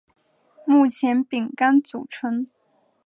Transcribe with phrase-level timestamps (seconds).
[0.65, 2.47] 目前饼干组成。